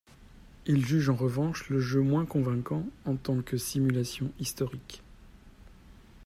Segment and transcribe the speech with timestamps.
[0.65, 5.03] Il juge en revanche le jeu moins convaincant en tant que simulation historique.